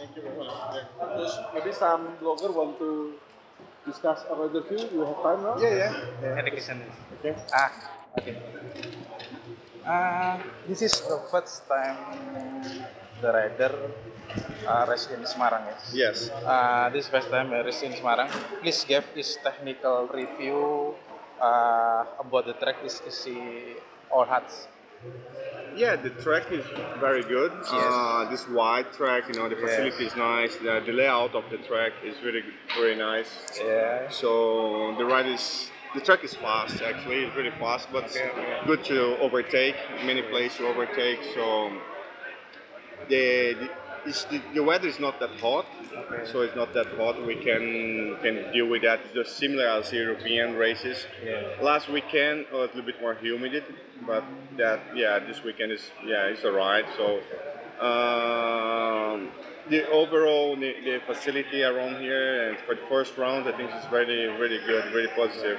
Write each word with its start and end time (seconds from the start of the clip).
Thank 0.00 0.16
you 0.16 0.22
very 0.24 0.32
much. 0.32 0.48
Yeah. 0.72 1.52
Maybe 1.52 1.72
some 1.76 2.16
blogger 2.24 2.48
want 2.56 2.80
to 2.80 3.20
discuss 3.84 4.24
about 4.32 4.56
the 4.56 4.64
view. 4.64 4.80
You 4.96 5.04
have 5.04 5.20
time 5.20 5.44
now? 5.44 5.60
Yeah, 5.60 5.92
yeah. 6.24 6.40
Ada 6.40 6.48
ke 6.48 6.60
sana. 6.64 6.88
Okay. 7.20 7.36
Ah, 7.52 7.68
okay. 8.16 8.34
Uh, 9.84 10.40
this 10.64 10.80
is 10.80 11.04
the 11.04 11.20
first 11.28 11.68
time 11.68 12.00
the 13.20 13.28
rider 13.28 13.92
uh, 14.64 14.88
race 14.88 15.12
in 15.12 15.20
Semarang, 15.28 15.68
yes? 15.68 15.82
Yes. 15.92 16.16
Uh, 16.32 16.88
this 16.88 17.04
is 17.04 17.12
first 17.12 17.28
time 17.28 17.52
I 17.52 17.60
race 17.60 17.84
in 17.84 17.92
Semarang. 17.92 18.32
Please 18.64 18.80
give 18.88 19.04
his 19.12 19.36
technical 19.44 20.08
review 20.08 20.96
uh, 21.36 22.08
about 22.16 22.48
the 22.48 22.56
track. 22.56 22.80
Is 22.88 23.04
is 23.04 23.20
see 23.20 23.76
all 24.08 24.24
hats. 24.24 24.64
Yeah, 25.74 25.96
the 25.96 26.10
track 26.10 26.50
is 26.50 26.64
very 26.98 27.22
good. 27.22 27.52
Uh, 27.70 28.28
this 28.28 28.46
wide 28.48 28.92
track, 28.92 29.28
you 29.28 29.34
know, 29.34 29.48
the 29.48 29.54
Yes. 29.56 29.70
facility 29.70 30.06
is 30.06 30.16
nice. 30.16 30.56
The, 30.56 30.82
the 30.84 30.92
layout 30.92 31.34
of 31.34 31.44
the 31.50 31.58
track 31.58 31.92
is 32.04 32.16
really, 32.22 32.42
very 32.76 32.96
nice. 32.96 33.30
Yeah. 33.64 34.08
So 34.10 34.94
the 34.98 35.04
ride 35.04 35.26
is, 35.26 35.70
the 35.94 36.00
track 36.00 36.24
is 36.24 36.34
fast. 36.34 36.82
Actually, 36.82 37.24
it's 37.24 37.36
really 37.36 37.52
fast, 37.58 37.88
but 37.92 38.04
Okay, 38.04 38.28
okay. 38.30 38.66
good 38.66 38.84
to 38.84 39.16
overtake. 39.18 39.76
Many 40.04 40.22
places 40.22 40.58
to 40.58 40.66
overtake. 40.66 41.20
So 41.34 41.70
the 43.08 43.54
the, 43.60 43.68
the 44.04 44.40
the 44.54 44.62
weather 44.62 44.88
is 44.88 44.98
not 45.00 45.18
that 45.20 45.30
hot, 45.40 45.66
Okay. 45.92 46.24
so 46.30 46.40
it's 46.42 46.54
not 46.56 46.72
that 46.74 46.86
hot. 46.96 47.14
We 47.26 47.34
can 47.36 48.16
can 48.22 48.52
deal 48.52 48.66
with 48.68 48.82
that. 48.82 49.00
It's 49.04 49.14
just 49.14 49.36
similar 49.38 49.66
as 49.68 49.92
European 49.92 50.54
races. 50.56 51.06
Yeah. 51.24 51.60
Last 51.62 51.88
weekend 51.88 52.46
was 52.52 52.70
a 52.72 52.76
little 52.76 52.82
bit 52.92 53.00
more 53.00 53.14
humid, 53.14 53.64
but 54.06 54.24
that 54.56 54.80
yeah, 54.94 55.18
this 55.18 55.42
weekend 55.44 55.72
is 55.72 55.90
yeah, 56.04 56.30
it's 56.32 56.44
alright. 56.44 56.86
So 56.96 57.20
um, 57.80 59.30
the 59.68 59.88
overall 59.90 60.56
the, 60.56 60.72
the 60.84 61.00
facility 61.06 61.62
around 61.62 62.00
here 62.00 62.48
and 62.50 62.58
for 62.66 62.74
the 62.74 62.86
first 62.88 63.16
round, 63.16 63.48
I 63.48 63.56
think 63.56 63.70
it's 63.74 63.90
really 63.92 64.26
really 64.40 64.60
good, 64.66 64.92
really 64.94 65.12
positive. 65.16 65.58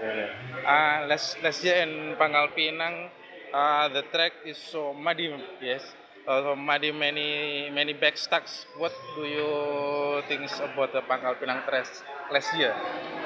Uh, 0.00 1.06
last 1.08 1.36
last 1.42 1.62
year 1.64 1.76
in 1.84 2.16
Pangkal 2.16 2.48
Pinang, 2.56 3.10
uh, 3.52 3.88
the 3.88 4.02
track 4.12 4.32
is 4.46 4.56
so 4.56 4.94
muddy. 4.94 5.28
Yes, 5.60 5.82
uh, 6.26 6.42
so 6.42 6.56
many 6.56 6.92
Many 6.92 7.70
many 7.72 7.94
backstacks. 7.94 8.64
What 8.76 8.92
do 9.16 9.22
you 9.22 10.22
think 10.28 10.50
about 10.60 10.92
the 10.92 11.02
Pangkal 11.02 11.36
Pinang 11.40 11.64
track 11.68 11.86
last 12.32 12.54
year? 12.56 12.74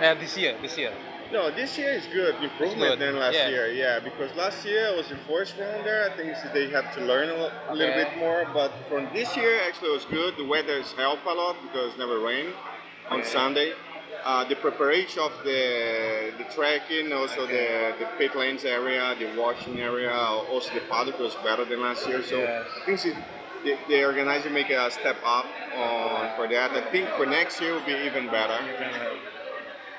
Uh, 0.01 0.15
this 0.15 0.37
year, 0.37 0.55
this 0.63 0.77
year. 0.79 0.93
No, 1.33 1.51
this 1.51 1.77
year 1.79 1.91
is 1.91 2.07
good 2.13 2.37
improvement 2.43 2.95
good, 2.95 2.99
than 3.01 3.19
last 3.19 3.35
yeah. 3.35 3.49
year. 3.49 3.67
Yeah, 3.73 3.99
because 3.99 4.31
last 4.37 4.65
year 4.65 4.95
was 4.95 5.09
the 5.09 5.17
first 5.27 5.57
round 5.59 5.85
there. 5.85 6.09
I 6.11 6.17
think 6.17 6.37
they 6.53 6.71
have 6.71 6.95
to 6.95 7.01
learn 7.01 7.29
a, 7.31 7.35
lo- 7.35 7.53
little 7.73 7.95
Okay. 7.95 8.05
bit 8.05 8.19
more. 8.19 8.47
But 8.53 8.71
from 8.89 9.09
this 9.13 9.35
year, 9.37 9.59
actually, 9.67 9.91
it 9.91 9.95
was 9.95 10.05
good. 10.05 10.37
The 10.37 10.45
weather 10.47 10.79
has 10.79 10.93
helped 10.93 11.27
a 11.27 11.33
lot 11.33 11.57
because 11.63 11.95
it 11.95 11.99
never 11.99 12.21
rained 12.21 12.53
on 13.11 13.25
Sunday. 13.25 13.73
Uh, 14.25 14.43
the 14.49 14.57
preparation 14.57 15.21
of 15.21 15.33
the 15.45 16.33
the 16.39 16.45
tracking, 16.49 17.13
also 17.13 17.47
the, 17.47 17.93
the 18.01 18.07
pit 18.17 18.35
lanes 18.35 18.65
area, 18.65 19.15
the 19.19 19.29
washing 19.39 19.79
area, 19.81 20.11
also 20.11 20.73
the 20.73 20.81
paddock 20.89 21.19
was 21.21 21.35
better 21.45 21.65
than 21.67 21.83
last 21.83 22.09
year. 22.09 22.23
So 22.23 22.39
Yes. 22.39 22.65
I 22.65 22.85
think 22.87 23.05
it, 23.05 23.17
the, 23.65 23.77
the 23.89 24.05
organizer 24.05 24.49
make 24.49 24.71
a 24.71 24.91
step 24.91 25.17
up 25.25 25.45
on 25.77 26.37
for 26.37 26.49
that. 26.49 26.71
I 26.73 26.91
think 26.91 27.09
for 27.17 27.27
next 27.27 27.61
year 27.61 27.75
will 27.75 27.85
be 27.85 27.97
even 28.09 28.27
better. 28.33 28.57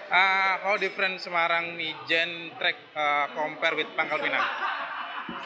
Uh, 0.09 0.57
how 0.61 0.77
different 0.79 1.21
Semarang 1.21 1.77
Mijen 1.77 2.49
track 2.57 2.77
uh, 2.95 3.27
compare 3.33 3.75
with 3.75 3.87
Pangkal 3.97 4.21
Pinang? 4.21 4.84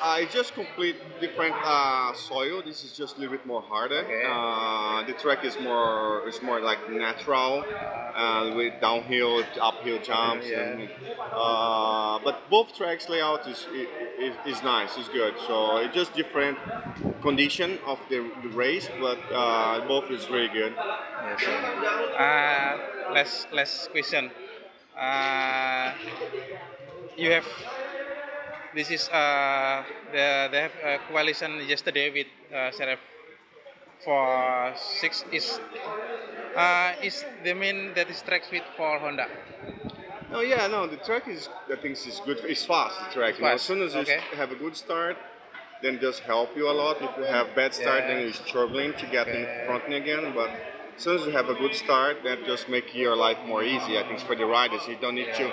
It's 0.02 0.33
just 0.33 0.53
complete 0.53 0.95
different 1.19 1.55
uh, 1.64 2.14
soil. 2.14 2.61
This 2.66 2.83
is 2.83 2.92
just 2.95 3.17
a 3.17 3.19
little 3.19 3.36
bit 3.38 3.45
more 3.45 3.61
harder. 3.61 4.00
Okay. 4.00 4.23
Uh, 4.28 5.06
the 5.06 5.14
track 5.14 5.44
is 5.45 5.58
more 5.59 6.28
is 6.28 6.41
more 6.41 6.59
like 6.59 6.89
natural 6.91 7.64
uh, 8.16 8.53
with 8.56 8.73
downhill, 8.81 9.44
uphill 9.61 10.00
jumps. 10.02 10.47
Yeah. 10.47 10.59
And, 10.59 10.89
uh, 11.31 12.19
but 12.24 12.50
both 12.50 12.75
tracks 12.75 13.09
layout 13.09 13.47
is, 13.47 13.68
is 14.19 14.35
is 14.46 14.63
nice. 14.63 14.97
It's 14.97 15.09
good. 15.09 15.34
So 15.47 15.78
it's 15.78 15.94
just 15.94 16.13
different 16.13 16.57
condition 17.22 17.79
of 17.85 18.00
the, 18.09 18.29
the 18.44 18.50
race, 18.50 18.90
but 19.00 19.19
uh, 19.31 19.88
both 19.88 20.09
is 20.12 20.29
really 20.29 20.50
good. 20.50 20.74
Yes. 20.75 21.44
Uh, 21.47 23.13
last 23.13 23.47
last 23.51 23.91
question. 23.91 24.31
Uh, 24.97 25.94
you 27.18 27.31
have 27.31 27.45
this 28.75 28.91
is 28.91 29.09
uh, 29.09 29.84
the 30.12 30.47
they 30.52 30.62
have 30.62 30.72
a 30.84 31.00
coalition 31.09 31.62
yesterday 31.68 32.09
with 32.12 32.28
uh, 32.53 32.96
for 34.03 34.74
six 34.75 35.25
is 35.31 35.59
uh, 36.56 36.94
is 37.03 37.25
the 37.44 37.53
mean 37.53 37.94
that 37.96 38.09
is 38.09 38.22
tracks 38.22 38.50
with 38.52 38.63
for 38.78 39.00
Honda. 39.00 39.28
Oh 40.31 40.41
yeah, 40.41 40.68
no, 40.68 40.88
the 40.88 40.97
track 40.97 41.28
is 41.28 41.50
I 41.72 41.75
think 41.75 41.94
is 41.94 42.22
good. 42.25 42.40
It's 42.46 42.66
fast. 42.66 42.96
The 43.07 43.13
track. 43.13 43.38
You 43.38 43.46
know, 43.46 43.52
as 43.52 43.62
soon 43.62 43.81
as 43.81 43.94
you 43.96 44.02
okay. 44.02 44.22
have 44.35 44.52
a 44.52 44.56
good 44.56 44.75
start, 44.75 45.18
then 45.81 45.96
it 45.96 46.01
does 46.01 46.19
help 46.19 46.56
you 46.56 46.69
a 46.69 46.75
lot. 46.84 46.97
If 47.01 47.18
you 47.18 47.24
have 47.24 47.56
bad 47.56 47.74
start, 47.74 48.03
then 48.07 48.18
Yeah. 48.18 48.25
you're 48.25 48.34
struggling 48.47 48.94
to 48.94 49.06
get 49.07 49.28
in 49.28 49.44
Okay. 49.44 49.66
front 49.66 49.94
again. 49.94 50.34
But 50.34 50.51
as 50.96 51.03
soon 51.03 51.16
as 51.19 51.25
you 51.25 51.31
have 51.31 51.50
a 51.50 51.56
good 51.56 51.75
start, 51.75 52.24
that 52.24 52.46
just 52.46 52.69
make 52.69 52.94
your 52.94 53.16
life 53.16 53.40
more 53.46 53.63
easy. 53.63 53.97
I 53.97 54.03
think 54.07 54.19
for 54.19 54.36
the 54.36 54.46
riders, 54.46 54.88
you 54.88 54.97
don't 55.01 55.16
need 55.16 55.34
to. 55.41 55.51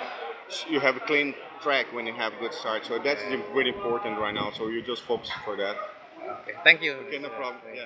You 0.69 0.79
have 0.79 0.95
a 0.95 0.99
clean 1.01 1.35
track 1.61 1.87
when 1.93 2.05
you 2.07 2.13
have 2.13 2.33
good 2.39 2.53
start. 2.53 2.85
So 2.85 2.99
that's 2.99 3.21
really 3.53 3.69
important 3.69 4.17
right 4.17 4.33
now. 4.33 4.51
So 4.51 4.67
you 4.67 4.81
just 4.81 5.03
focus 5.03 5.29
for 5.45 5.55
that. 5.57 5.75
Okay, 6.41 6.57
thank 6.63 6.81
you. 6.81 6.93
Okay, 7.07 7.19
no 7.19 7.29
problem. 7.29 7.61
Yeah. 7.73 7.85